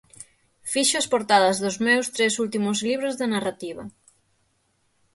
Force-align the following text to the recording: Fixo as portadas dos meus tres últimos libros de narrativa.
Fixo 0.71 0.95
as 1.01 1.09
portadas 1.13 1.57
dos 1.63 1.77
meus 1.87 2.07
tres 2.15 2.33
últimos 2.43 2.77
libros 2.89 3.13
de 3.19 3.25
narrativa. 3.33 3.83